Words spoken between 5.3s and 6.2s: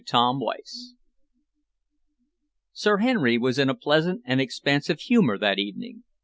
that evening.